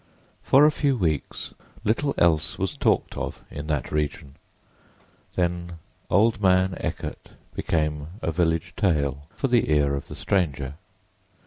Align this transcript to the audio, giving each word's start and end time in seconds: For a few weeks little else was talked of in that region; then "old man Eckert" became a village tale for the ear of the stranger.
For 0.41 0.65
a 0.65 0.71
few 0.71 0.97
weeks 0.97 1.53
little 1.83 2.15
else 2.17 2.57
was 2.57 2.75
talked 2.75 3.15
of 3.15 3.43
in 3.51 3.67
that 3.67 3.91
region; 3.91 4.33
then 5.35 5.73
"old 6.09 6.41
man 6.41 6.75
Eckert" 6.79 7.29
became 7.53 8.07
a 8.19 8.31
village 8.31 8.73
tale 8.75 9.27
for 9.35 9.47
the 9.47 9.69
ear 9.69 9.93
of 9.93 10.07
the 10.07 10.15
stranger. 10.15 10.73